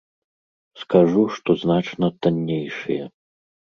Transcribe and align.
Скажу, 0.85 1.27
што 1.37 1.59
значна 1.67 2.13
таннейшыя. 2.21 3.03